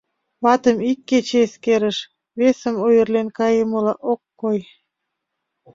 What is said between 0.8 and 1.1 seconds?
ик